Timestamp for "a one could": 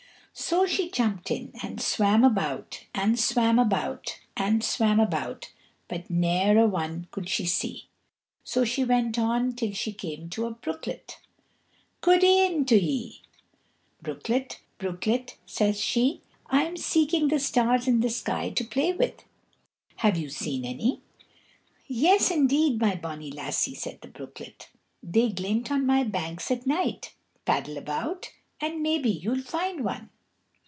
6.57-7.27